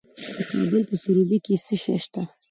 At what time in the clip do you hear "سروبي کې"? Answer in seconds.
1.03-1.53